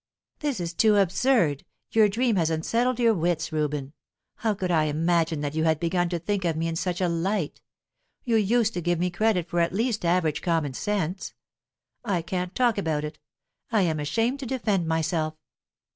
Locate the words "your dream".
1.91-2.35